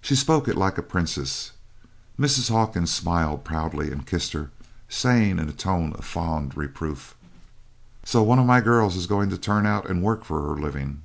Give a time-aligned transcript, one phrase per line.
[0.00, 1.50] She spoke it like a princess.
[2.16, 2.48] Mrs.
[2.48, 4.52] Hawkins smiled proudly and kissed her,
[4.88, 7.16] saying in a tone of fond reproof:
[8.04, 11.02] "So one of my girls is going to turn out and work for her living!